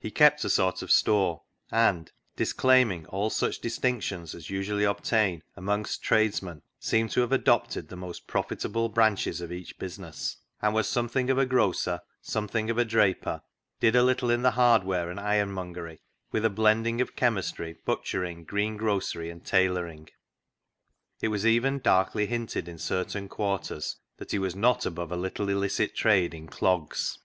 He 0.00 0.10
kept 0.10 0.44
a 0.44 0.50
sort 0.50 0.82
of 0.82 0.90
store, 0.90 1.42
and, 1.70 2.10
disclaiming 2.34 3.06
all 3.06 3.30
such 3.30 3.60
distinctions 3.60 4.34
as 4.34 4.50
usually 4.50 4.82
obtain 4.82 5.44
amongst 5.54 6.02
trades 6.02 6.42
men, 6.42 6.62
seemed 6.80 7.12
to 7.12 7.20
have 7.20 7.30
adopted 7.30 7.86
the 7.88 7.94
most 7.94 8.26
profitable 8.26 8.88
COALS 8.88 8.90
OF 8.90 8.94
FIRE 8.96 9.04
129 9.04 9.14
branches 9.14 9.40
of 9.40 9.52
each 9.52 9.78
business, 9.78 10.36
and 10.60 10.74
was 10.74 10.88
something 10.88 11.30
of 11.30 11.38
a 11.38 11.46
grocer, 11.46 12.00
something 12.20 12.70
of 12.70 12.76
a 12.76 12.84
draper, 12.84 13.40
did 13.78 13.94
a 13.94 14.02
little 14.02 14.30
in 14.32 14.42
the 14.42 14.50
hardware 14.50 15.08
and 15.08 15.20
ironmongery, 15.20 16.00
with 16.32 16.44
a 16.44 16.50
blend 16.50 16.84
ing 16.88 17.00
of 17.00 17.14
chemistry, 17.14 17.76
butchering, 17.84 18.42
greengrocery, 18.44 19.30
and 19.30 19.44
tailoring. 19.46 20.08
It 21.22 21.28
was 21.28 21.46
even 21.46 21.78
darkly 21.78 22.26
hinted 22.26 22.66
in 22.66 22.78
certain 22.78 23.28
quarters 23.28 23.94
that 24.16 24.32
he 24.32 24.40
was 24.40 24.56
not 24.56 24.84
above 24.84 25.12
a 25.12 25.16
little 25.16 25.48
illicit 25.48 25.94
trade 25.94 26.34
in 26.34 26.48
clogs. 26.48 27.18